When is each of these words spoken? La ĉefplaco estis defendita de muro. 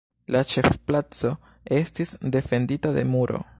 La 0.35 0.39
ĉefplaco 0.53 1.31
estis 1.81 2.17
defendita 2.39 2.97
de 2.99 3.07
muro. 3.15 3.47